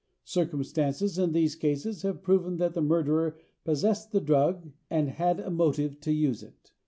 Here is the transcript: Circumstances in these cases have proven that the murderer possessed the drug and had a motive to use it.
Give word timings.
Circumstances 0.25 1.19
in 1.19 1.31
these 1.31 1.55
cases 1.55 2.01
have 2.01 2.23
proven 2.23 2.57
that 2.57 2.73
the 2.73 2.81
murderer 2.81 3.37
possessed 3.63 4.11
the 4.11 4.19
drug 4.19 4.71
and 4.89 5.09
had 5.09 5.39
a 5.39 5.51
motive 5.51 5.99
to 6.01 6.11
use 6.11 6.41
it. 6.41 6.73